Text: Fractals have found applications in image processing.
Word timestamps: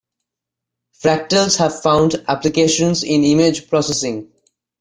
Fractals 0.99 1.57
have 1.57 1.83
found 1.83 2.25
applications 2.27 3.03
in 3.03 3.23
image 3.23 3.69
processing. 3.69 4.31